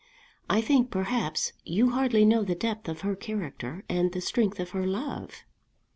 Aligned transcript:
I 0.49 0.61
think, 0.61 0.89
perhaps, 0.89 1.53
you 1.63 1.91
hardly 1.91 2.25
know 2.25 2.43
the 2.43 2.55
depth 2.55 2.89
of 2.89 3.01
her 3.01 3.15
character 3.15 3.83
and 3.87 4.11
the 4.11 4.19
strength 4.19 4.59
of 4.59 4.71
her 4.71 4.87
love." 4.87 5.43